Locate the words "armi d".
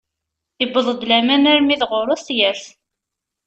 1.51-1.83